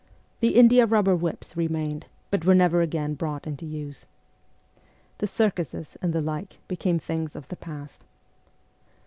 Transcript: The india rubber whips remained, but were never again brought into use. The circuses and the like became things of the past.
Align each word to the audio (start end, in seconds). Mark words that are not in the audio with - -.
The 0.39 0.55
india 0.55 0.87
rubber 0.87 1.15
whips 1.15 1.55
remained, 1.55 2.07
but 2.31 2.43
were 2.43 2.55
never 2.55 2.81
again 2.81 3.13
brought 3.13 3.45
into 3.45 3.67
use. 3.67 4.07
The 5.19 5.27
circuses 5.27 5.95
and 6.01 6.11
the 6.11 6.21
like 6.21 6.57
became 6.67 6.97
things 6.97 7.35
of 7.35 7.47
the 7.49 7.55
past. 7.55 8.03